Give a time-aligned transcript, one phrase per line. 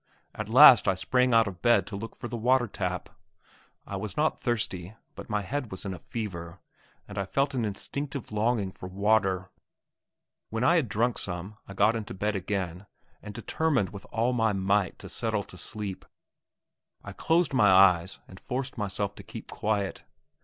[0.33, 3.09] At last I sprang out of bed to look for the water tap.
[3.85, 6.59] I was not thirsty, but my head was in a fever,
[7.07, 9.51] and I felt an instinctive longing for water.
[10.49, 12.87] When I had drunk some I got into bed again,
[13.21, 16.03] and determined with all my might to settle to sleep.
[17.03, 20.03] I closed my eyes and forced myself to keep quiet.